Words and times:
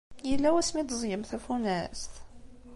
Yella 0.29 0.49
wasmi 0.53 0.79
i 0.81 0.83
d-teẓẓgem 0.83 1.23
tafunast? 1.29 2.13